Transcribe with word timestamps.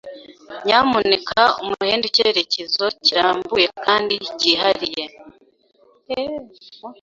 Nyamuneka 0.65 1.41
umuhe 1.61 1.95
icyerekezo 2.09 2.85
kirambuye 3.03 3.67
kandi 3.85 4.13
cyihariye. 4.39 5.03